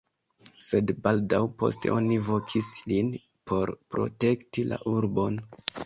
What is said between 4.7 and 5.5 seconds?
la urbon.